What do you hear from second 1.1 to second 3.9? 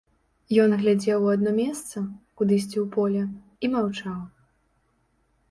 у адно месца, кудысьці ў поле, і